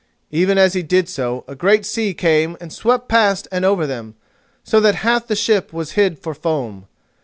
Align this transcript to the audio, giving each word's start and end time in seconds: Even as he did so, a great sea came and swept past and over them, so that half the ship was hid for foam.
Even 0.31 0.57
as 0.57 0.73
he 0.73 0.81
did 0.81 1.07
so, 1.07 1.43
a 1.47 1.53
great 1.53 1.85
sea 1.85 2.15
came 2.15 2.57
and 2.59 2.73
swept 2.73 3.07
past 3.07 3.47
and 3.51 3.63
over 3.63 3.85
them, 3.85 4.15
so 4.63 4.79
that 4.79 4.95
half 5.05 5.27
the 5.27 5.35
ship 5.35 5.71
was 5.71 5.91
hid 5.91 6.17
for 6.17 6.33
foam. 6.33 6.87